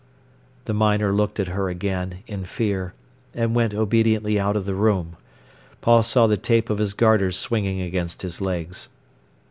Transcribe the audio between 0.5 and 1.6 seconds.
The miner looked at